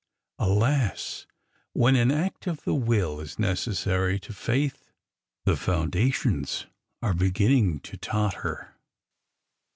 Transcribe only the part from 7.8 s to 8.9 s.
totter.